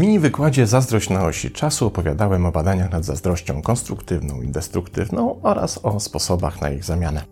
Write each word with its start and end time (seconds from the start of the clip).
mini 0.00 0.18
wykładzie 0.18 0.66
Zazdrość 0.66 1.10
na 1.10 1.24
osi 1.24 1.50
czasu 1.50 1.86
opowiadałem 1.86 2.46
o 2.46 2.52
badaniach 2.52 2.92
nad 2.92 3.04
zazdrością 3.04 3.62
konstruktywną 3.62 4.42
i 4.42 4.48
destruktywną 4.48 5.42
oraz 5.42 5.80
o 5.82 6.00
sposobach 6.00 6.60
na 6.60 6.70
ich 6.70 6.84
zamianę. 6.84 7.22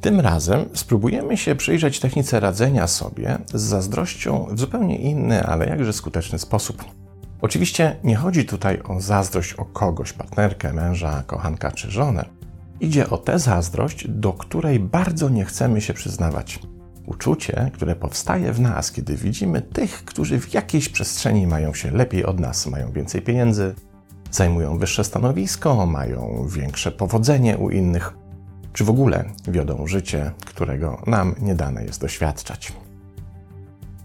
Tym 0.00 0.20
razem 0.20 0.64
spróbujemy 0.74 1.36
się 1.36 1.54
przyjrzeć 1.54 2.00
technice 2.00 2.40
radzenia 2.40 2.86
sobie 2.86 3.38
z 3.54 3.62
zazdrością 3.62 4.46
w 4.50 4.60
zupełnie 4.60 4.98
inny, 4.98 5.46
ale 5.46 5.66
jakże 5.66 5.92
skuteczny 5.92 6.38
sposób. 6.38 6.99
Oczywiście 7.42 7.96
nie 8.04 8.16
chodzi 8.16 8.44
tutaj 8.44 8.80
o 8.84 9.00
zazdrość 9.00 9.52
o 9.52 9.64
kogoś, 9.64 10.12
partnerkę, 10.12 10.72
męża, 10.72 11.22
kochanka 11.26 11.72
czy 11.72 11.90
żonę. 11.90 12.24
Idzie 12.80 13.10
o 13.10 13.18
tę 13.18 13.38
zazdrość, 13.38 14.08
do 14.08 14.32
której 14.32 14.80
bardzo 14.80 15.28
nie 15.28 15.44
chcemy 15.44 15.80
się 15.80 15.94
przyznawać. 15.94 16.58
Uczucie, 17.06 17.70
które 17.74 17.96
powstaje 17.96 18.52
w 18.52 18.60
nas, 18.60 18.92
kiedy 18.92 19.16
widzimy 19.16 19.62
tych, 19.62 20.04
którzy 20.04 20.40
w 20.40 20.54
jakiejś 20.54 20.88
przestrzeni 20.88 21.46
mają 21.46 21.74
się 21.74 21.90
lepiej 21.90 22.24
od 22.24 22.40
nas, 22.40 22.66
mają 22.66 22.92
więcej 22.92 23.22
pieniędzy, 23.22 23.74
zajmują 24.30 24.78
wyższe 24.78 25.04
stanowisko, 25.04 25.86
mają 25.86 26.46
większe 26.48 26.92
powodzenie 26.92 27.58
u 27.58 27.70
innych, 27.70 28.14
czy 28.72 28.84
w 28.84 28.90
ogóle 28.90 29.24
wiodą 29.48 29.86
życie, 29.86 30.30
którego 30.46 31.02
nam 31.06 31.34
nie 31.40 31.54
dane 31.54 31.84
jest 31.84 32.00
doświadczać. 32.00 32.72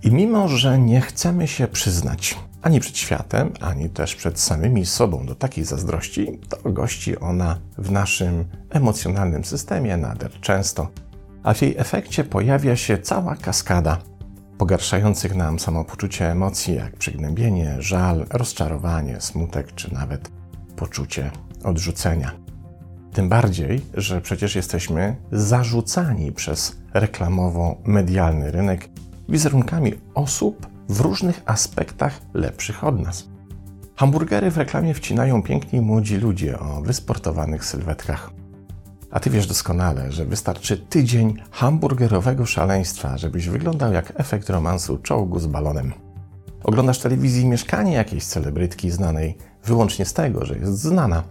I 0.04 0.12
mimo, 0.12 0.48
że 0.48 0.80
nie 0.80 1.02
chcemy 1.02 1.48
się 1.48 1.67
przyznać 1.67 2.38
ani 2.66 2.80
przed 2.80 2.98
światem, 2.98 3.52
ani 3.62 3.90
też 3.90 4.16
przed 4.16 4.40
samymi 4.40 4.86
sobą 4.86 5.26
do 5.26 5.36
takiej 5.36 5.66
zazdrości, 5.66 6.40
to 6.50 6.72
gości 6.72 7.20
ona 7.20 7.60
w 7.78 7.92
naszym 7.92 8.46
emocjonalnym 8.70 9.46
systemie 9.46 9.98
nader 9.98 10.32
często, 10.42 10.88
a 11.44 11.54
w 11.54 11.62
jej 11.62 11.78
efekcie 11.78 12.23
pojawia 12.23 12.76
się 12.76 12.98
cała 12.98 13.36
kaskada 13.36 13.98
pogarszających 14.58 15.36
nam 15.36 15.59
samopoczucie 15.59 16.31
emocji, 16.31 16.76
jak 16.76 16.95
przygnębienie, 16.98 17.76
żal, 17.80 18.26
rozczarowanie, 18.30 19.22
smutek 19.22 19.76
czy 19.76 19.94
nawet 19.94 20.30
poczucie 20.76 21.32
odrzucenia. 21.64 22.32
Tym 23.14 23.30
bardziej, 23.30 23.82
że 23.94 24.22
przecież 24.22 24.56
jesteśmy 24.56 25.16
zarzucani 25.32 26.32
przez 26.32 26.78
reklamowo-medialny 26.94 28.52
rynek 28.52 28.89
wizerunkami 29.30 29.94
osób 30.14 30.75
w 30.89 31.00
różnych 31.00 31.41
aspektach 31.45 32.22
lepszych 32.33 32.83
od 32.83 33.00
nas. 33.00 33.28
Hamburgery 33.95 34.52
w 34.52 34.58
reklamie 34.58 34.94
wcinają 34.94 35.44
piękni 35.44 35.81
młodzi 35.81 36.17
ludzie 36.17 36.59
o 36.59 36.81
wysportowanych 36.81 37.66
sylwetkach. 37.66 38.31
A 39.11 39.19
ty 39.19 39.30
wiesz 39.30 39.47
doskonale, 39.47 40.11
że 40.11 40.25
wystarczy 40.25 40.77
tydzień 40.77 41.42
hamburgerowego 41.52 42.45
szaleństwa, 42.45 43.17
żebyś 43.17 43.50
wyglądał 43.50 43.94
jak 43.94 44.14
efekt 44.16 44.50
romansu 44.50 44.97
czołgu 44.97 45.39
z 45.39 45.47
balonem. 45.47 45.94
Oglądasz 46.64 46.99
telewizji 46.99 47.45
mieszkanie 47.45 47.94
jakiejś 47.94 48.25
celebrytki 48.25 48.92
znanej 48.92 49.38
wyłącznie 49.64 50.05
z 50.05 50.14
tego, 50.14 50.45
że 50.45 50.58
jest 50.58 50.80
znana, 50.80 51.23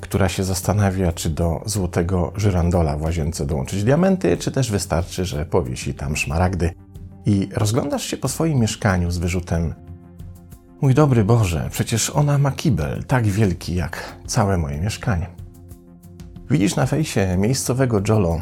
która 0.00 0.28
się 0.28 0.44
zastanawia, 0.44 1.12
czy 1.12 1.30
do 1.30 1.62
złotego 1.66 2.32
żyrandola 2.36 2.96
w 2.96 3.02
łazience 3.02 3.46
dołączyć 3.46 3.84
diamenty, 3.84 4.36
czy 4.36 4.50
też 4.50 4.70
wystarczy, 4.70 5.24
że 5.24 5.46
powiesi 5.46 5.94
tam 5.94 6.16
szmaragdy. 6.16 6.70
I 7.30 7.48
rozglądasz 7.54 8.04
się 8.04 8.16
po 8.16 8.28
swoim 8.28 8.58
mieszkaniu 8.58 9.10
z 9.10 9.18
wyrzutem: 9.18 9.74
Mój 10.80 10.94
dobry 10.94 11.24
Boże, 11.24 11.68
przecież 11.70 12.10
ona 12.10 12.38
ma 12.38 12.50
kibel 12.50 13.04
tak 13.04 13.26
wielki 13.26 13.74
jak 13.74 14.16
całe 14.26 14.58
moje 14.58 14.80
mieszkanie. 14.80 15.26
Widzisz 16.50 16.76
na 16.76 16.86
fejsie 16.86 17.36
miejscowego 17.36 18.00
Jolo, 18.08 18.40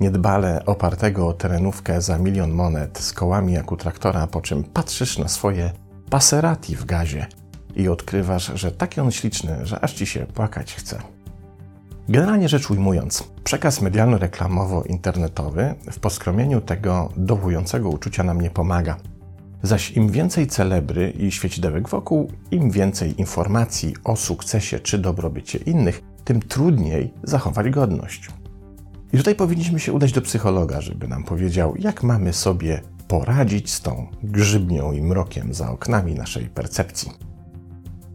niedbale 0.00 0.64
opartego 0.64 1.28
o 1.28 1.32
terenówkę 1.32 2.02
za 2.02 2.18
milion 2.18 2.50
monet 2.50 2.98
z 2.98 3.12
kołami 3.12 3.52
jak 3.52 3.72
u 3.72 3.76
traktora, 3.76 4.26
po 4.26 4.40
czym 4.40 4.64
patrzysz 4.64 5.18
na 5.18 5.28
swoje 5.28 5.70
Passerati 6.10 6.76
w 6.76 6.84
gazie 6.84 7.26
i 7.76 7.88
odkrywasz, 7.88 8.52
że 8.54 8.72
taki 8.72 9.00
on 9.00 9.10
śliczny, 9.10 9.66
że 9.66 9.80
aż 9.80 9.92
ci 9.92 10.06
się 10.06 10.26
płakać 10.26 10.74
chce. 10.74 11.15
Generalnie 12.08 12.48
rzecz 12.48 12.70
ujmując, 12.70 13.24
przekaz 13.44 13.82
medialno-reklamowo-internetowy 13.82 15.74
w 15.92 15.98
poskromieniu 15.98 16.60
tego 16.60 17.08
dołującego 17.16 17.90
uczucia 17.90 18.22
nam 18.22 18.40
nie 18.40 18.50
pomaga. 18.50 18.96
Zaś 19.62 19.90
im 19.90 20.08
więcej 20.08 20.46
celebry 20.46 21.10
i 21.10 21.32
świecidełek 21.32 21.88
wokół, 21.88 22.32
im 22.50 22.70
więcej 22.70 23.20
informacji 23.20 23.94
o 24.04 24.16
sukcesie 24.16 24.80
czy 24.80 24.98
dobrobycie 24.98 25.58
innych, 25.58 26.02
tym 26.24 26.42
trudniej 26.42 27.14
zachować 27.22 27.70
godność. 27.70 28.28
I 29.12 29.16
tutaj 29.16 29.34
powinniśmy 29.34 29.80
się 29.80 29.92
udać 29.92 30.12
do 30.12 30.22
psychologa, 30.22 30.80
żeby 30.80 31.08
nam 31.08 31.24
powiedział, 31.24 31.74
jak 31.78 32.02
mamy 32.02 32.32
sobie 32.32 32.80
poradzić 33.08 33.72
z 33.72 33.80
tą 33.80 34.06
grzybnią 34.22 34.92
i 34.92 35.02
mrokiem 35.02 35.54
za 35.54 35.70
oknami 35.70 36.14
naszej 36.14 36.46
percepcji. 36.46 37.12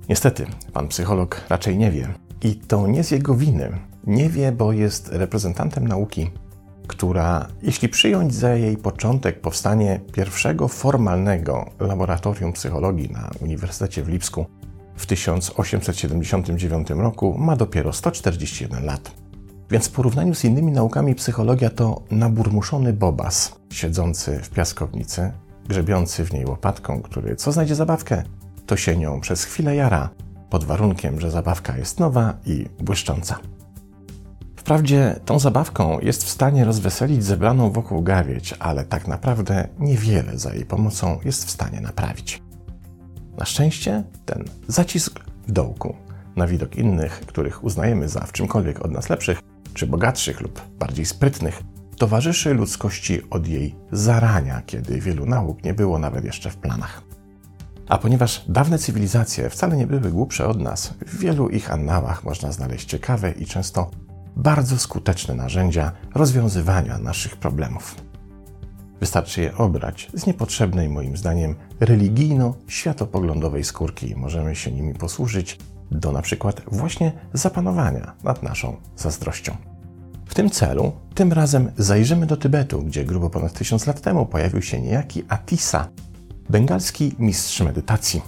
Niestety, 0.10 0.46
pan 0.74 0.88
psycholog 0.88 1.42
raczej 1.50 1.78
nie 1.78 1.92
wie. 1.92 2.14
I 2.44 2.56
to 2.56 2.88
nie 2.88 3.04
z 3.04 3.12
jego 3.12 3.36
winy. 3.36 3.80
Nie 4.08 4.30
wie, 4.30 4.52
bo 4.52 4.74
jest 4.74 5.10
reprezentantem 5.10 5.88
nauki, 5.88 6.32
która, 6.88 7.48
jeśli 7.62 7.90
przyjąć 7.90 8.34
za 8.34 8.56
jej 8.56 8.78
początek 8.78 9.42
powstanie 9.42 10.02
pierwszego 10.14 10.68
formalnego 10.68 11.66
laboratorium 11.80 12.54
psychologii 12.54 13.10
na 13.12 13.30
Uniwersytecie 13.42 14.04
w 14.04 14.10
Lipsku 14.10 14.46
w 14.96 15.06
1879 15.06 16.90
roku, 16.90 17.36
ma 17.38 17.56
dopiero 17.56 17.94
141 17.94 18.86
lat. 18.86 19.12
Więc 19.72 19.88
w 19.88 19.92
porównaniu 19.92 20.36
z 20.36 20.46
innymi 20.46 20.72
naukami 20.72 21.16
psychologia 21.16 21.70
to 21.70 22.02
naburmuszony 22.12 22.94
bobas, 22.94 23.56
siedzący 23.70 24.40
w 24.44 24.50
piaskownicy, 24.50 25.32
grzebiący 25.68 26.26
w 26.26 26.34
niej 26.34 26.46
łopatką, 26.46 27.02
który 27.02 27.36
co 27.36 27.52
znajdzie 27.52 27.76
zabawkę, 27.76 28.24
to 28.66 28.78
się 28.78 28.98
nią 28.98 29.22
przez 29.22 29.44
chwilę 29.44 29.76
jara, 29.76 30.10
pod 30.52 30.64
warunkiem, 30.64 31.20
że 31.20 31.32
zabawka 31.32 31.78
jest 31.78 32.00
nowa 32.00 32.34
i 32.46 32.66
błyszcząca. 32.80 33.38
Wprawdzie 34.56 35.20
tą 35.26 35.40
zabawką 35.40 36.00
jest 36.00 36.24
w 36.24 36.30
stanie 36.30 36.66
rozweselić 36.66 37.24
zebraną 37.24 37.72
wokół 37.72 38.02
gawieć, 38.02 38.56
ale 38.60 38.86
tak 38.86 39.08
naprawdę 39.08 39.68
niewiele 39.80 40.38
za 40.38 40.54
jej 40.54 40.66
pomocą 40.66 41.20
jest 41.26 41.46
w 41.46 41.52
stanie 41.52 41.82
naprawić. 41.82 42.42
Na 43.38 43.46
szczęście 43.46 44.04
ten 44.26 44.44
zacisk 44.68 45.20
w 45.48 45.52
dołku 45.52 45.96
na 46.36 46.48
widok 46.48 46.76
innych, 46.76 47.20
których 47.20 47.64
uznajemy 47.64 48.10
za 48.10 48.20
w 48.20 48.32
czymkolwiek 48.32 48.86
od 48.86 48.92
nas 48.92 49.10
lepszych, 49.10 49.42
czy 49.74 49.88
bogatszych 49.88 50.42
lub 50.42 50.62
bardziej 50.80 51.06
sprytnych, 51.06 51.64
towarzyszy 51.98 52.54
ludzkości 52.54 53.30
od 53.30 53.48
jej 53.48 53.76
zarania, 53.92 54.62
kiedy 54.66 55.02
wielu 55.02 55.26
nauk 55.26 55.64
nie 55.64 55.74
było 55.74 56.00
nawet 56.00 56.26
jeszcze 56.26 56.50
w 56.50 56.58
planach. 56.58 57.11
A 57.92 57.98
ponieważ 57.98 58.44
dawne 58.48 58.78
cywilizacje 58.78 59.50
wcale 59.50 59.78
nie 59.78 59.88
były 59.88 60.12
głupsze 60.12 60.48
od 60.48 60.62
nas, 60.62 60.94
w 61.08 61.20
wielu 61.20 61.50
ich 61.50 61.72
annałach 61.72 62.24
można 62.24 62.52
znaleźć 62.52 62.86
ciekawe 62.86 63.32
i 63.32 63.46
często 63.46 63.92
bardzo 64.36 64.78
skuteczne 64.78 65.36
narzędzia 65.36 65.92
rozwiązywania 66.16 66.98
naszych 66.98 67.38
problemów. 67.38 67.96
Wystarczy 69.00 69.42
je 69.42 69.58
obrać 69.58 70.10
z 70.14 70.26
niepotrzebnej, 70.26 70.90
moim 70.90 71.18
zdaniem, 71.18 71.56
religijno-światopoglądowej 71.80 73.64
skórki 73.64 74.10
i 74.10 74.16
możemy 74.16 74.56
się 74.56 74.72
nimi 74.72 74.94
posłużyć 74.94 75.58
do 75.92 76.12
na 76.12 76.22
przykład 76.22 76.62
właśnie 76.68 77.12
zapanowania 77.34 78.14
nad 78.24 78.44
naszą 78.44 78.76
zazdrością. 78.98 79.58
W 80.26 80.34
tym 80.34 80.50
celu 80.50 80.92
tym 81.16 81.34
razem 81.34 81.72
zajrzymy 81.78 82.26
do 82.26 82.38
Tybetu, 82.38 82.84
gdzie 82.84 83.06
grubo 83.06 83.30
ponad 83.30 83.54
tysiąc 83.54 83.88
lat 83.88 84.02
temu 84.02 84.26
pojawił 84.26 84.62
się 84.62 84.82
niejaki 84.82 85.24
Atisa, 85.30 85.88
bengalski 86.50 87.16
mistrz 87.20 87.62
medytacji. 87.62 88.22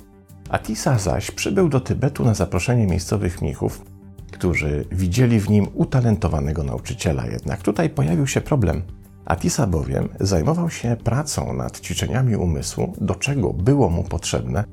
Atisa 0.50 1.00
zaś 1.00 1.32
przybył 1.32 1.70
do 1.70 1.80
Tybetu 1.80 2.26
na 2.26 2.34
zaproszenie 2.34 2.88
miejscowych 2.88 3.42
mnichów, 3.42 3.86
którzy 4.32 4.86
widzieli 4.92 5.40
w 5.40 5.50
nim 5.50 5.68
utalentowanego 5.74 6.64
nauczyciela. 6.64 7.28
Jednak 7.28 7.62
tutaj 7.62 7.90
pojawił 7.90 8.28
się 8.28 8.42
problem. 8.42 8.82
Atisa 9.26 9.68
bowiem 9.68 10.10
zajmował 10.20 10.70
się 10.70 10.98
pracą 11.04 11.54
nad 11.54 11.80
ćwiczeniami 11.80 12.36
umysłu, 12.36 12.94
do 13.02 13.16
czego 13.16 13.54
było 13.54 13.90
mu 13.90 14.04
potrzebne 14.04 14.64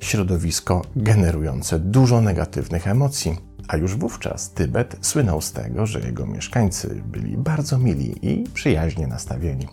środowisko 0.00 0.82
generujące 0.96 1.78
dużo 1.78 2.20
negatywnych 2.20 2.88
emocji. 2.88 3.36
A 3.68 3.76
już 3.76 3.96
wówczas 3.96 4.50
Tybet 4.50 4.96
słynął 5.00 5.40
z 5.40 5.52
tego, 5.52 5.86
że 5.86 6.00
jego 6.00 6.26
mieszkańcy 6.26 7.02
byli 7.06 7.36
bardzo 7.36 7.78
mili 7.78 8.14
i 8.22 8.44
przyjaźnie 8.54 9.06
nastawieni. 9.06 9.68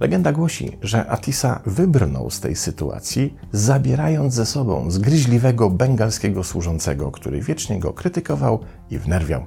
Legenda 0.00 0.32
głosi, 0.32 0.78
że 0.82 1.06
Atisa 1.10 1.60
wybrnął 1.66 2.30
z 2.30 2.40
tej 2.40 2.56
sytuacji, 2.56 3.36
zabierając 3.52 4.34
ze 4.34 4.46
sobą 4.46 4.90
zgryźliwego 4.90 5.70
bengalskiego 5.70 6.44
służącego, 6.44 7.10
który 7.10 7.40
wiecznie 7.40 7.80
go 7.80 7.92
krytykował 7.92 8.58
i 8.90 8.98
wnerwiał. 8.98 9.46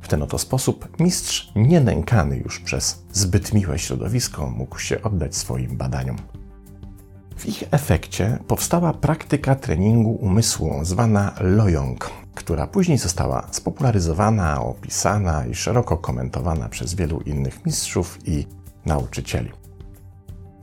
W 0.00 0.08
ten 0.08 0.22
oto 0.22 0.38
sposób 0.38 1.00
mistrz, 1.00 1.52
nienękany 1.56 2.36
już 2.36 2.60
przez 2.60 3.04
zbyt 3.12 3.54
miłe 3.54 3.78
środowisko, 3.78 4.50
mógł 4.50 4.78
się 4.78 5.02
oddać 5.02 5.36
swoim 5.36 5.76
badaniom. 5.76 6.16
W 7.36 7.46
ich 7.46 7.64
efekcie 7.70 8.38
powstała 8.46 8.92
praktyka 8.92 9.54
treningu 9.54 10.10
umysłu 10.10 10.70
zwana 10.82 11.34
lojong, 11.40 12.10
która 12.34 12.66
później 12.66 12.98
została 12.98 13.48
spopularyzowana, 13.50 14.60
opisana 14.60 15.46
i 15.46 15.54
szeroko 15.54 15.96
komentowana 15.96 16.68
przez 16.68 16.94
wielu 16.94 17.20
innych 17.20 17.66
mistrzów 17.66 18.18
i 18.28 18.46
nauczycieli. 18.86 19.63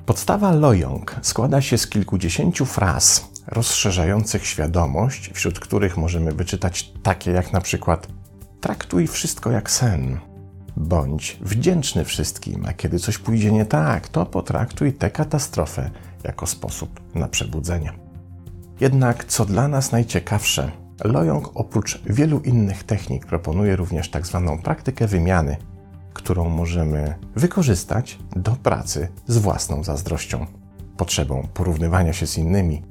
Podstawa 0.05 0.51
Lojong 0.51 1.15
składa 1.21 1.61
się 1.61 1.77
z 1.77 1.87
kilkudziesięciu 1.87 2.65
fraz 2.65 3.29
rozszerzających 3.47 4.45
świadomość, 4.45 5.31
wśród 5.33 5.59
których 5.59 5.97
możemy 5.97 6.31
wyczytać 6.31 6.91
takie 7.03 7.31
jak 7.31 7.53
na 7.53 7.61
przykład 7.61 8.07
traktuj 8.61 9.07
wszystko 9.07 9.51
jak 9.51 9.71
sen, 9.71 10.19
bądź 10.77 11.37
wdzięczny 11.41 12.05
wszystkim, 12.05 12.65
a 12.65 12.73
kiedy 12.73 12.99
coś 12.99 13.17
pójdzie 13.17 13.51
nie 13.51 13.65
tak, 13.65 14.07
to 14.07 14.25
potraktuj 14.25 14.93
tę 14.93 15.09
katastrofę 15.09 15.89
jako 16.23 16.47
sposób 16.47 17.15
na 17.15 17.27
przebudzenie. 17.27 17.93
Jednak 18.79 19.25
co 19.25 19.45
dla 19.45 19.67
nas 19.67 19.91
najciekawsze, 19.91 20.71
Lojong 21.03 21.51
oprócz 21.53 22.01
wielu 22.05 22.39
innych 22.39 22.83
technik 22.83 23.25
proponuje 23.25 23.75
również 23.75 24.09
tak 24.09 24.27
zwaną 24.27 24.61
praktykę 24.61 25.07
wymiany, 25.07 25.57
którą 26.13 26.49
możemy 26.49 27.15
wykorzystać 27.35 28.19
do 28.35 28.51
pracy 28.51 29.07
z 29.27 29.37
własną 29.37 29.83
zazdrością, 29.83 30.45
potrzebą 30.97 31.47
porównywania 31.53 32.13
się 32.13 32.27
z 32.27 32.37
innymi, 32.37 32.83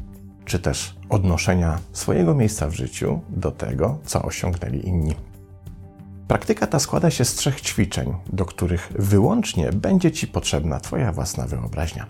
czy 0.45 0.59
też 0.59 0.97
odnoszenia 1.09 1.79
swojego 1.93 2.35
miejsca 2.35 2.69
w 2.69 2.75
życiu 2.75 3.21
do 3.29 3.51
tego, 3.51 3.99
co 4.05 4.23
osiągnęli 4.23 4.87
inni. 4.89 5.15
Praktyka 6.29 6.67
ta 6.67 6.79
składa 6.79 7.11
się 7.11 7.25
z 7.25 7.35
trzech 7.35 7.61
ćwiczeń, 7.61 8.15
do 8.33 8.45
których 8.45 8.93
wyłącznie 8.99 9.73
będzie 9.73 10.13
Ci 10.13 10.27
potrzebna 10.27 10.81
Twoja 10.81 11.13
własna 11.13 11.47
wyobraźnia. 11.47 12.07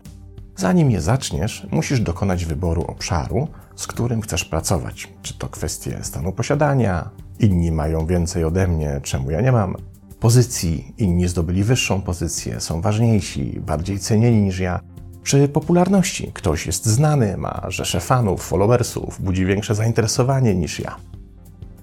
Zanim 0.57 0.91
je 0.91 1.01
zaczniesz, 1.01 1.67
musisz 1.71 2.01
dokonać 2.01 2.45
wyboru 2.45 2.83
obszaru, 2.83 3.49
z 3.77 3.87
którym 3.87 4.21
chcesz 4.21 4.45
pracować. 4.45 5.09
Czy 5.23 5.39
to 5.39 5.49
kwestie 5.49 5.99
stanu 6.03 6.33
posiadania, 6.33 7.11
inni 7.39 7.73
mają 7.73 8.07
więcej 8.07 8.45
ode 8.45 8.69
mnie, 8.69 9.01
czemu 9.03 9.31
ja 9.31 9.41
nie 9.41 9.53
mam, 9.53 9.77
pozycji, 10.21 10.95
inni 10.99 11.29
zdobyli 11.29 11.65
wyższą 11.65 12.03
pozycję, 12.03 12.61
są 12.61 12.81
ważniejsi, 12.81 13.61
bardziej 13.67 13.99
cenieni 13.99 14.43
niż 14.43 14.59
ja, 14.59 14.81
czy 15.25 15.49
popularności. 15.49 16.31
Ktoś 16.35 16.67
jest 16.67 16.87
znany, 16.87 17.37
ma 17.37 17.63
rzesze 17.69 18.01
fanów, 18.01 18.43
followersów, 18.43 19.23
budzi 19.23 19.47
większe 19.47 19.75
zainteresowanie 19.75 20.55
niż 20.55 20.81
ja. 20.81 20.97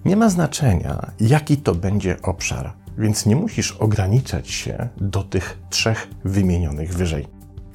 Nie 0.06 0.16
ma 0.16 0.30
znaczenia, 0.30 1.12
jaki 1.20 1.58
to 1.58 1.76
będzie 1.76 2.22
obszar, 2.22 2.74
więc 2.98 3.26
nie 3.26 3.36
musisz 3.36 3.72
ograniczać 3.72 4.50
się 4.50 4.90
do 4.98 5.24
tych 5.24 5.58
trzech 5.70 6.08
wymienionych 6.24 6.94
wyżej. 6.94 7.28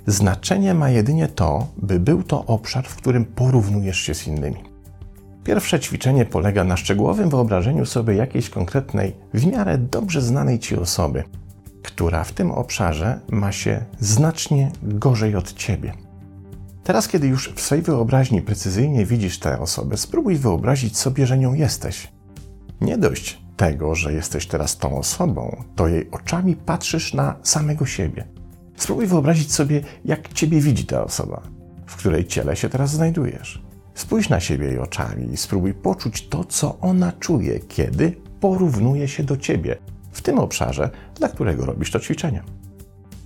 Znaczenie 0.06 0.74
ma 0.74 0.90
jedynie 0.90 1.28
to, 1.28 1.66
by 1.76 2.00
był 2.00 2.22
to 2.22 2.46
obszar, 2.46 2.86
w 2.86 2.96
którym 2.96 3.24
porównujesz 3.24 3.98
się 3.98 4.14
z 4.14 4.26
innymi. 4.26 4.71
Pierwsze 5.44 5.80
ćwiczenie 5.80 6.24
polega 6.24 6.64
na 6.64 6.76
szczegółowym 6.76 7.30
wyobrażeniu 7.30 7.86
sobie 7.86 8.14
jakiejś 8.14 8.50
konkretnej, 8.50 9.16
w 9.34 9.46
miarę 9.46 9.78
dobrze 9.78 10.22
znanej 10.22 10.58
ci 10.58 10.76
osoby, 10.76 11.24
która 11.82 12.24
w 12.24 12.32
tym 12.32 12.50
obszarze 12.50 13.20
ma 13.30 13.52
się 13.52 13.84
znacznie 13.98 14.72
gorzej 14.82 15.36
od 15.36 15.52
ciebie. 15.52 15.92
Teraz, 16.84 17.08
kiedy 17.08 17.26
już 17.26 17.52
w 17.52 17.60
swej 17.60 17.82
wyobraźni 17.82 18.42
precyzyjnie 18.42 19.06
widzisz 19.06 19.38
tę 19.38 19.60
osobę, 19.60 19.96
spróbuj 19.96 20.36
wyobrazić 20.36 20.98
sobie, 20.98 21.26
że 21.26 21.38
nią 21.38 21.54
jesteś. 21.54 22.12
Nie 22.80 22.98
dość 22.98 23.42
tego, 23.56 23.94
że 23.94 24.12
jesteś 24.12 24.46
teraz 24.46 24.78
tą 24.78 24.98
osobą, 24.98 25.64
to 25.76 25.88
jej 25.88 26.10
oczami 26.10 26.56
patrzysz 26.56 27.14
na 27.14 27.36
samego 27.42 27.86
siebie. 27.86 28.24
Spróbuj 28.76 29.06
wyobrazić 29.06 29.52
sobie, 29.52 29.80
jak 30.04 30.32
ciebie 30.32 30.60
widzi 30.60 30.86
ta 30.86 31.04
osoba, 31.04 31.42
w 31.86 31.96
której 31.96 32.26
ciele 32.26 32.56
się 32.56 32.68
teraz 32.68 32.90
znajdujesz. 32.90 33.62
Spójrz 33.94 34.28
na 34.28 34.40
siebie 34.40 34.66
jej 34.66 34.78
oczami 34.78 35.32
i 35.32 35.36
spróbuj 35.36 35.74
poczuć 35.74 36.28
to, 36.28 36.44
co 36.44 36.78
ona 36.80 37.12
czuje, 37.12 37.60
kiedy 37.60 38.16
porównuje 38.40 39.08
się 39.08 39.22
do 39.22 39.36
ciebie 39.36 39.76
w 40.12 40.22
tym 40.22 40.38
obszarze, 40.38 40.90
dla 41.14 41.28
którego 41.28 41.66
robisz 41.66 41.90
to 41.90 42.00
ćwiczenie. 42.00 42.42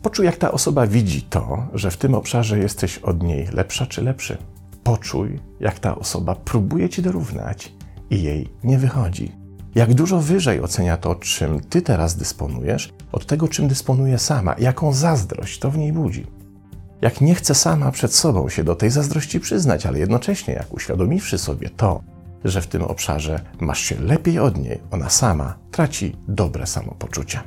Poczuj, 0.02 0.26
jak 0.26 0.36
ta 0.36 0.52
osoba 0.52 0.86
widzi 0.86 1.22
to, 1.22 1.66
że 1.74 1.90
w 1.90 1.96
tym 1.96 2.14
obszarze 2.14 2.58
jesteś 2.58 2.98
od 2.98 3.22
niej 3.22 3.46
lepsza 3.52 3.86
czy 3.86 4.02
lepszy. 4.02 4.38
Poczuj, 4.84 5.38
jak 5.60 5.78
ta 5.78 5.98
osoba 5.98 6.34
próbuje 6.34 6.88
ci 6.88 7.02
dorównać 7.02 7.72
i 8.10 8.22
jej 8.22 8.48
nie 8.64 8.78
wychodzi. 8.78 9.32
Jak 9.74 9.94
dużo 9.94 10.20
wyżej 10.20 10.60
ocenia 10.60 10.96
to, 10.96 11.14
czym 11.14 11.60
ty 11.60 11.82
teraz 11.82 12.16
dysponujesz, 12.16 12.92
od 13.12 13.26
tego, 13.26 13.48
czym 13.48 13.68
dysponuje 13.68 14.18
sama, 14.18 14.54
jaką 14.58 14.92
zazdrość 14.92 15.58
to 15.58 15.70
w 15.70 15.78
niej 15.78 15.92
budzi. 15.92 16.26
Jak 17.02 17.20
nie 17.20 17.34
chce 17.34 17.54
sama 17.54 17.92
przed 17.92 18.14
sobą 18.14 18.48
się 18.48 18.64
do 18.64 18.74
tej 18.74 18.90
zazdrości 18.90 19.40
przyznać, 19.40 19.86
ale 19.86 19.98
jednocześnie 19.98 20.54
jak 20.54 20.74
uświadomiwszy 20.74 21.38
sobie 21.38 21.70
to, 21.70 22.02
że 22.44 22.62
w 22.62 22.66
tym 22.66 22.82
obszarze 22.82 23.40
masz 23.60 23.80
się 23.80 24.00
lepiej 24.00 24.38
od 24.38 24.58
niej, 24.58 24.80
ona 24.90 25.10
sama 25.10 25.58
traci 25.70 26.16
dobre 26.28 26.66
samopoczucie. 26.66 27.40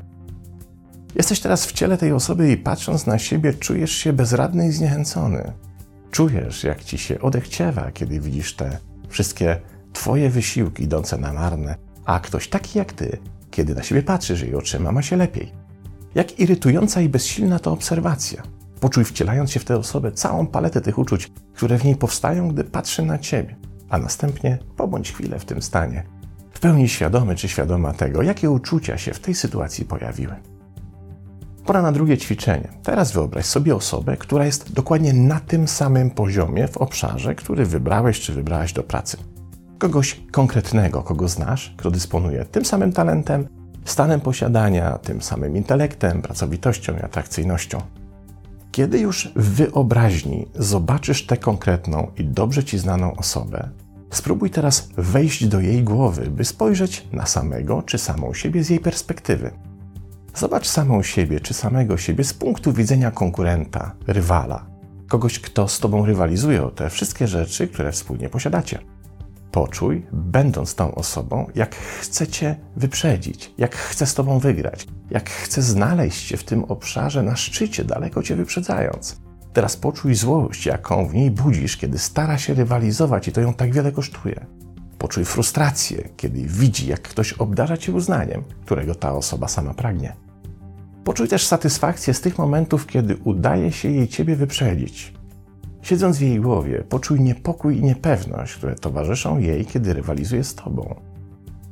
Jesteś 1.16 1.40
teraz 1.40 1.66
w 1.66 1.72
ciele 1.72 1.98
tej 1.98 2.12
osoby 2.12 2.52
i 2.52 2.58
patrząc 2.58 3.06
na 3.06 3.20
siebie, 3.20 3.54
czujesz 3.54 3.92
się 3.92 4.14
bezradny 4.14 4.68
i 4.68 4.72
zniechęcony. 4.72 5.54
Czujesz, 6.12 6.64
jak 6.64 6.84
ci 6.84 6.98
się 6.98 7.22
odechciewa, 7.22 7.92
kiedy 7.92 8.20
widzisz 8.20 8.56
te 8.56 8.78
wszystkie 9.10 9.62
twoje 9.94 10.30
wysiłki 10.30 10.84
idące 10.84 11.18
na 11.18 11.34
marne, 11.34 11.76
a 12.06 12.20
ktoś 12.20 12.48
taki 12.48 12.80
jak 12.80 12.94
ty, 12.94 13.18
kiedy 13.52 13.76
na 13.76 13.84
siebie 13.84 14.04
patrzysz 14.04 14.42
jej 14.42 14.56
oczyma, 14.56 14.92
ma 14.92 15.02
się 15.02 15.18
lepiej. 15.18 15.52
Jak 16.16 16.40
irytująca 16.40 17.02
i 17.02 17.10
bezsilna 17.10 17.60
to 17.60 17.72
obserwacja. 17.72 18.44
Poczuj 18.80 19.06
wcielając 19.06 19.52
się 19.52 19.60
w 19.60 19.66
tę 19.66 19.78
osobę 19.78 20.12
całą 20.12 20.48
paletę 20.48 20.82
tych 20.82 20.98
uczuć, 20.98 21.32
które 21.54 21.78
w 21.78 21.86
niej 21.86 21.96
powstają, 21.96 22.50
gdy 22.50 22.64
patrzy 22.64 23.06
na 23.06 23.18
ciebie 23.18 23.56
a 23.90 23.98
następnie 23.98 24.58
pobądź 24.78 25.12
chwilę 25.12 25.40
w 25.40 25.46
tym 25.46 25.62
stanie, 25.62 26.04
w 26.52 26.60
pełni 26.60 26.90
świadomy 26.90 27.36
czy 27.36 27.48
świadoma 27.48 27.94
tego, 27.94 28.22
jakie 28.22 28.52
uczucia 28.52 28.98
się 28.98 29.14
w 29.14 29.20
tej 29.20 29.36
sytuacji 29.36 29.86
pojawiły. 29.86 30.36
Pora 31.66 31.82
na 31.82 31.92
drugie 31.92 32.18
ćwiczenie. 32.18 32.68
Teraz 32.84 33.12
wyobraź 33.12 33.46
sobie 33.46 33.76
osobę, 33.76 34.18
która 34.18 34.46
jest 34.46 34.74
dokładnie 34.74 35.14
na 35.14 35.40
tym 35.40 35.68
samym 35.68 36.12
poziomie 36.12 36.68
w 36.68 36.78
obszarze, 36.78 37.36
który 37.36 37.66
wybrałeś 37.66 38.20
czy 38.20 38.34
wybrałaś 38.34 38.74
do 38.74 38.84
pracy. 38.84 39.18
Kogoś 39.78 40.22
konkretnego, 40.32 41.02
kogo 41.02 41.28
znasz, 41.28 41.74
kto 41.78 41.92
dysponuje 41.92 42.46
tym 42.46 42.66
samym 42.66 42.94
talentem, 42.94 43.48
stanem 43.86 44.22
posiadania, 44.22 44.98
tym 44.98 45.22
samym 45.22 45.58
intelektem, 45.58 46.22
pracowitością 46.22 46.98
i 46.98 47.02
atrakcyjnością. 47.02 47.82
Kiedy 48.80 49.00
już 49.00 49.32
w 49.36 49.56
wyobraźni 49.56 50.48
zobaczysz 50.56 51.26
tę 51.26 51.38
konkretną 51.38 52.12
i 52.18 52.26
dobrze 52.26 52.64
ci 52.64 52.78
znaną 52.78 53.16
osobę, 53.16 53.70
spróbuj 54.12 54.50
teraz 54.50 54.90
wejść 54.98 55.46
do 55.46 55.60
jej 55.60 55.84
głowy, 55.84 56.32
by 56.32 56.46
spojrzeć 56.46 57.08
na 57.12 57.26
samego 57.26 57.82
czy 57.82 57.98
samą 57.98 58.34
siebie 58.34 58.64
z 58.64 58.70
jej 58.70 58.80
perspektywy. 58.80 59.52
Zobacz 60.36 60.68
samą 60.68 61.04
siebie 61.04 61.40
czy 61.40 61.54
samego 61.54 61.98
siebie 61.98 62.24
z 62.24 62.34
punktu 62.34 62.74
widzenia 62.74 63.12
konkurenta, 63.12 63.96
rywala, 64.08 64.66
kogoś, 65.08 65.40
kto 65.40 65.68
z 65.68 65.80
tobą 65.80 66.06
rywalizuje 66.06 66.64
o 66.64 66.72
te 66.72 66.90
wszystkie 66.90 67.28
rzeczy, 67.28 67.68
które 67.68 67.92
wspólnie 67.92 68.30
posiadacie. 68.30 68.80
Poczuj, 69.52 70.06
będąc 70.12 70.76
tą 70.76 70.96
osobą, 70.96 71.48
jak 71.56 71.76
chce 71.76 72.28
cię 72.28 72.56
wyprzedzić, 72.76 73.54
jak 73.58 73.76
chce 73.76 74.06
z 74.06 74.14
tobą 74.14 74.40
wygrać, 74.40 74.88
jak 75.10 75.30
chce 75.30 75.62
znaleźć 75.62 76.28
się 76.28 76.38
w 76.38 76.44
tym 76.44 76.64
obszarze 76.64 77.24
na 77.24 77.36
szczycie, 77.36 77.84
daleko 77.84 78.24
cię 78.24 78.36
wyprzedzając. 78.36 79.22
Teraz 79.54 79.78
poczuj 79.78 80.16
złość, 80.16 80.66
jaką 80.66 81.08
w 81.08 81.14
niej 81.14 81.32
budzisz, 81.32 81.78
kiedy 81.78 81.98
stara 82.00 82.38
się 82.38 82.54
rywalizować 82.54 83.28
i 83.28 83.32
to 83.32 83.42
ją 83.42 83.54
tak 83.54 83.74
wiele 83.74 83.92
kosztuje. 83.92 84.46
Poczuj 84.98 85.26
frustrację, 85.26 86.10
kiedy 86.18 86.42
widzi, 86.42 86.88
jak 86.88 87.02
ktoś 87.02 87.34
obdarza 87.34 87.78
cię 87.78 87.92
uznaniem, 87.92 88.44
którego 88.66 88.96
ta 88.96 89.14
osoba 89.14 89.48
sama 89.48 89.74
pragnie. 89.74 90.16
Poczuj 91.04 91.28
też 91.28 91.48
satysfakcję 91.48 92.14
z 92.14 92.22
tych 92.22 92.38
momentów, 92.38 92.88
kiedy 92.88 93.16
udaje 93.16 93.72
się 93.72 93.90
jej 93.90 94.08
ciebie 94.08 94.36
wyprzedzić, 94.36 95.14
Siedząc 95.82 96.18
w 96.18 96.22
jej 96.22 96.40
głowie, 96.40 96.84
poczuj 96.90 97.20
niepokój 97.20 97.78
i 97.78 97.84
niepewność, 97.84 98.54
które 98.54 98.76
towarzyszą 98.76 99.40
jej, 99.40 99.66
kiedy 99.66 99.94
rywalizuje 99.94 100.44
z 100.44 100.56
tobą. 100.56 101.02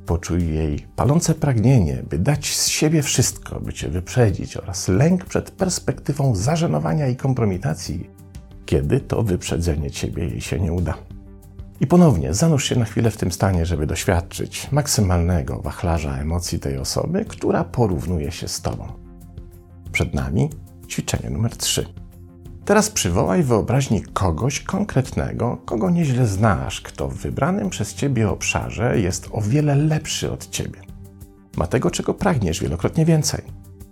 Poczuj 0.06 0.54
jej 0.54 0.88
palące 0.96 1.34
pragnienie, 1.34 2.04
by 2.10 2.20
dać 2.20 2.56
z 2.56 2.68
siebie 2.68 3.02
wszystko, 3.02 3.60
by 3.60 3.74
cię 3.74 3.90
wyprzedzić, 3.90 4.58
oraz 4.58 4.88
lęk 4.88 5.26
przed 5.26 5.52
perspektywą 5.52 6.36
zażenowania 6.36 7.08
i 7.08 7.16
kompromitacji, 7.16 8.10
kiedy 8.66 9.00
to 9.00 9.24
wyprzedzenie 9.24 9.92
ciebie 9.92 10.26
jej 10.26 10.42
się 10.42 10.60
nie 10.60 10.74
uda. 10.74 10.94
I 11.80 11.88
ponownie 11.88 12.34
zanurz 12.34 12.66
się 12.70 12.76
na 12.76 12.86
chwilę 12.86 13.12
w 13.12 13.18
tym 13.18 13.32
stanie, 13.32 13.66
żeby 13.66 13.88
doświadczyć 13.88 14.72
maksymalnego 14.72 15.62
wachlarza 15.62 16.18
emocji 16.18 16.60
tej 16.60 16.78
osoby, 16.78 17.26
która 17.26 17.64
porównuje 17.64 18.32
się 18.32 18.48
z 18.48 18.62
tobą. 18.62 18.88
Przed 19.92 20.14
nami 20.14 20.50
ćwiczenie 20.90 21.30
numer 21.30 21.58
3. 21.58 21.86
Teraz 22.68 22.90
przywołaj 22.90 23.44
wyobraźni 23.44 24.02
kogoś 24.02 24.60
konkretnego, 24.60 25.58
kogo 25.66 25.90
nieźle 25.90 26.28
znasz, 26.28 26.82
kto 26.82 27.08
w 27.08 27.16
wybranym 27.16 27.70
przez 27.70 27.94
ciebie 27.94 28.30
obszarze 28.30 29.00
jest 29.00 29.30
o 29.32 29.42
wiele 29.42 29.76
lepszy 29.76 30.32
od 30.32 30.50
ciebie. 30.50 30.82
Ma 31.58 31.68
tego, 31.68 31.92
czego 31.92 32.14
pragniesz 32.14 32.62
wielokrotnie 32.62 33.06
więcej. 33.06 33.42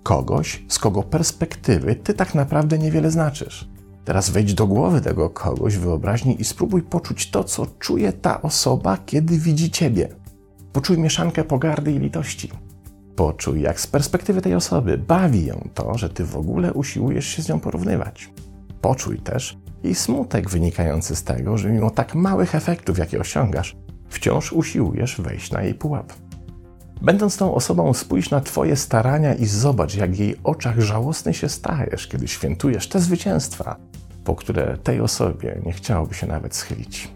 Kogoś, 0.03 0.63
z 0.69 0.79
kogo 0.79 1.03
perspektywy 1.03 1.95
ty 1.95 2.13
tak 2.13 2.35
naprawdę 2.35 2.77
niewiele 2.77 3.11
znaczysz. 3.11 3.69
Teraz 4.05 4.29
wejdź 4.29 4.53
do 4.53 4.67
głowy 4.67 5.01
tego 5.01 5.29
kogoś 5.29 5.77
wyobraźni 5.77 6.41
i 6.41 6.43
spróbuj 6.43 6.81
poczuć 6.81 7.31
to, 7.31 7.43
co 7.43 7.65
czuje 7.79 8.13
ta 8.13 8.41
osoba, 8.41 8.97
kiedy 9.05 9.37
widzi 9.37 9.71
ciebie. 9.71 10.09
Poczuj 10.73 10.97
mieszankę 10.97 11.43
pogardy 11.43 11.91
i 11.91 11.99
litości. 11.99 12.51
Poczuj, 13.15 13.61
jak 13.61 13.79
z 13.79 13.87
perspektywy 13.87 14.41
tej 14.41 14.55
osoby 14.55 14.97
bawi 14.97 15.45
ją 15.45 15.69
to, 15.73 15.97
że 15.97 16.09
ty 16.09 16.25
w 16.25 16.37
ogóle 16.37 16.73
usiłujesz 16.73 17.27
się 17.27 17.41
z 17.41 17.49
nią 17.49 17.59
porównywać. 17.59 18.29
Poczuj 18.85 19.19
też 19.19 19.57
jej 19.83 19.95
smutek 19.95 20.49
wynikający 20.49 21.15
z 21.15 21.23
tego, 21.23 21.57
że 21.57 21.69
mimo 21.69 21.89
tak 21.89 22.15
małych 22.15 22.55
efektów, 22.55 22.97
jakie 22.97 23.19
osiągasz, 23.19 23.75
wciąż 24.09 24.53
usiłujesz 24.53 25.21
wejść 25.21 25.51
na 25.51 25.61
jej 25.61 25.73
pułap. 25.73 26.13
Będąc 27.01 27.37
tą 27.37 27.55
osobą, 27.55 27.93
spójrz 27.93 28.29
na 28.29 28.41
Twoje 28.41 28.75
starania 28.75 29.33
i 29.33 29.45
zobacz, 29.45 29.95
jak 29.95 30.11
w 30.11 30.19
jej 30.19 30.35
oczach 30.43 30.79
żałosny 30.79 31.33
się 31.33 31.49
stajesz, 31.49 32.07
kiedy 32.07 32.27
świętujesz 32.27 32.89
te 32.89 32.99
zwycięstwa, 32.99 33.75
po 34.23 34.35
które 34.35 34.77
tej 34.77 35.01
osobie 35.01 35.61
nie 35.65 35.73
chciałoby 35.73 36.13
się 36.13 36.27
nawet 36.27 36.55
schylić. 36.55 37.11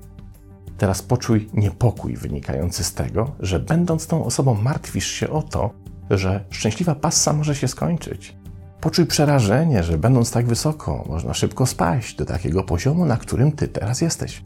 Teraz 0.78 1.02
poczuj 1.02 1.50
niepokój 1.54 2.16
wynikający 2.16 2.84
z 2.84 2.94
tego, 2.94 3.32
że 3.40 3.60
będąc 3.60 4.08
tą 4.08 4.26
osobą 4.26 4.54
martwisz 4.54 5.08
się 5.08 5.30
o 5.30 5.42
to, 5.42 5.74
że 6.10 6.46
szczęśliwa 6.50 6.96
passa 6.96 7.34
może 7.34 7.56
się 7.56 7.68
skończyć. 7.68 8.39
Poczuj 8.82 9.06
przerażenie, 9.06 9.84
że 9.84 9.98
będąc 9.98 10.32
tak 10.32 10.48
wysoko, 10.48 11.06
można 11.10 11.34
szybko 11.34 11.66
spaść 11.66 12.16
do 12.16 12.26
takiego 12.26 12.64
poziomu, 12.64 13.06
na 13.06 13.18
którym 13.18 13.52
ty 13.52 13.68
teraz 13.68 14.02
jesteś. 14.02 14.44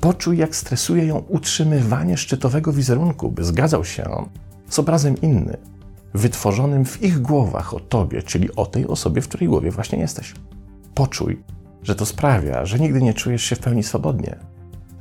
Poczuj, 0.00 0.38
jak 0.38 0.56
stresuje 0.56 1.06
ją 1.06 1.18
utrzymywanie 1.18 2.16
szczytowego 2.16 2.72
wizerunku, 2.72 3.30
by 3.30 3.44
zgadzał 3.44 3.84
się 3.84 4.04
on 4.04 4.28
z 4.68 4.78
obrazem 4.78 5.20
innym, 5.20 5.56
wytworzonym 6.14 6.84
w 6.84 7.02
ich 7.02 7.22
głowach 7.22 7.74
o 7.74 7.80
tobie, 7.80 8.22
czyli 8.22 8.56
o 8.56 8.66
tej 8.66 8.86
osobie, 8.86 9.22
w 9.22 9.28
której 9.28 9.48
głowie 9.48 9.70
właśnie 9.70 9.98
jesteś. 9.98 10.34
Poczuj, 10.94 11.42
że 11.82 11.94
to 11.94 12.06
sprawia, 12.06 12.66
że 12.66 12.78
nigdy 12.78 13.02
nie 13.02 13.14
czujesz 13.14 13.42
się 13.42 13.56
w 13.56 13.58
pełni 13.58 13.82
swobodnie, 13.82 14.36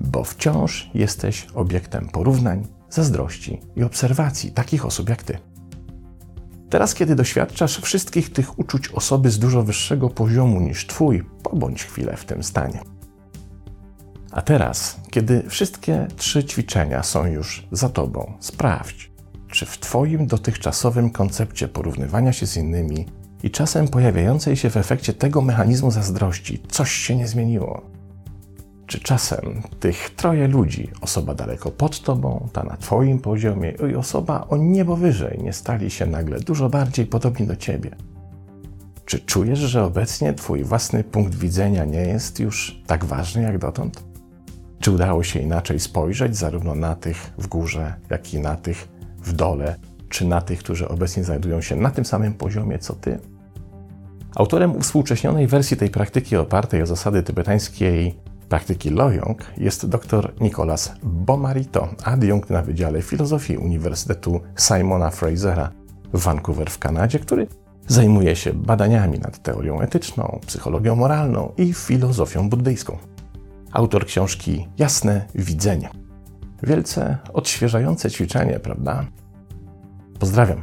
bo 0.02 0.24
wciąż 0.24 0.90
jesteś 0.94 1.48
obiektem 1.54 2.08
porównań, 2.10 2.68
zazdrości 2.90 3.62
i 3.76 3.84
obserwacji 3.84 4.52
takich 4.52 4.86
osób 4.86 5.10
jak 5.10 5.24
ty. 5.24 5.38
Teraz, 6.76 6.94
kiedy 6.94 7.16
doświadczasz 7.16 7.78
wszystkich 7.82 8.34
tych 8.34 8.60
uczuć 8.60 8.88
osoby 8.90 9.30
z 9.30 9.40
dużo 9.40 9.64
wyższego 9.64 10.10
poziomu 10.10 10.60
niż 10.60 10.88
twój, 10.88 11.24
pobądź 11.44 11.84
chwilę 11.84 12.18
w 12.18 12.26
tym 12.26 12.44
stanie. 12.44 12.80
A 14.32 14.42
teraz, 14.42 15.00
kiedy 15.12 15.44
wszystkie 15.50 16.08
trzy 16.18 16.44
ćwiczenia 16.44 17.04
są 17.04 17.26
już 17.26 17.68
za 17.72 17.90
tobą, 17.90 18.34
sprawdź, 18.40 19.12
czy 19.48 19.66
w 19.66 19.78
twoim 19.78 20.28
dotychczasowym 20.28 21.10
koncepcie 21.10 21.68
porównywania 21.68 22.34
się 22.34 22.48
z 22.48 22.58
innymi 22.58 23.06
i 23.44 23.52
czasem 23.52 23.88
pojawiającej 23.88 24.58
się 24.58 24.70
w 24.70 24.78
efekcie 24.78 25.14
tego 25.14 25.42
mechanizmu 25.42 25.92
zazdrości 25.92 26.62
coś 26.70 26.92
się 26.92 27.16
nie 27.16 27.28
zmieniło. 27.28 27.95
Czy 28.88 29.00
czasem 29.00 29.62
tych 29.80 30.10
troje 30.10 30.48
ludzi, 30.48 30.90
osoba 31.02 31.36
daleko 31.36 31.72
pod 31.72 32.02
tobą, 32.02 32.50
ta 32.54 32.64
na 32.64 32.78
twoim 32.78 33.20
poziomie 33.20 33.74
i 33.92 33.96
osoba 33.96 34.48
o 34.50 34.58
niebo 34.58 34.96
wyżej, 34.96 35.40
nie 35.44 35.54
stali 35.54 35.92
się 35.92 36.06
nagle 36.06 36.40
dużo 36.40 36.70
bardziej 36.70 37.06
podobni 37.06 37.48
do 37.48 37.56
ciebie? 37.56 37.92
Czy 39.06 39.20
czujesz, 39.20 39.60
że 39.60 39.84
obecnie 39.84 40.34
twój 40.34 40.64
własny 40.64 41.04
punkt 41.04 41.36
widzenia 41.36 41.86
nie 41.86 42.02
jest 42.02 42.40
już 42.40 42.82
tak 42.88 43.06
ważny 43.06 43.42
jak 43.42 43.58
dotąd? 43.58 44.04
Czy 44.80 44.92
udało 44.92 45.24
się 45.24 45.40
inaczej 45.40 45.80
spojrzeć 45.80 46.38
zarówno 46.38 46.76
na 46.76 46.96
tych 46.96 47.34
w 47.38 47.48
górze, 47.48 47.94
jak 48.10 48.34
i 48.34 48.40
na 48.40 48.56
tych 48.56 48.88
w 49.18 49.34
dole, 49.34 49.76
czy 50.10 50.26
na 50.26 50.42
tych, 50.42 50.60
którzy 50.60 50.88
obecnie 50.88 51.24
znajdują 51.24 51.62
się 51.62 51.76
na 51.76 51.92
tym 51.92 52.06
samym 52.06 52.34
poziomie 52.34 52.80
co 52.80 52.94
ty? 52.94 53.20
Autorem 54.36 54.76
uwspółcześnionej 54.76 55.48
wersji 55.48 55.78
tej 55.78 55.90
praktyki 55.90 56.36
opartej 56.36 56.82
o 56.82 56.86
zasady 56.86 57.24
tybetańskiej 57.24 58.20
praktyki 58.50 58.90
Loyong 58.90 59.44
jest 59.58 59.90
dr 59.90 60.34
Nicolas 60.42 60.94
Bomarito, 61.04 61.88
adiunkt 62.04 62.50
na 62.50 62.62
Wydziale 62.62 63.02
Filozofii 63.02 63.58
Uniwersytetu 63.58 64.40
Simona 64.60 65.10
Frasera 65.10 65.72
w 66.14 66.24
Vancouver 66.24 66.70
w 66.70 66.80
Kanadzie, 66.80 67.20
który 67.20 67.48
zajmuje 67.88 68.36
się 68.36 68.54
badaniami 68.54 69.20
nad 69.20 69.44
teorią 69.44 69.82
etyczną, 69.82 70.40
psychologią 70.48 70.96
moralną 70.96 71.52
i 71.58 71.74
filozofią 71.74 72.50
buddyjską. 72.50 72.98
Autor 73.72 74.06
książki 74.06 74.68
Jasne 74.78 75.26
Widzenie. 75.36 75.90
Wielce 76.64 77.18
odświeżające 77.34 78.12
ćwiczenie, 78.12 78.60
prawda? 78.60 79.06
Pozdrawiam. 80.20 80.62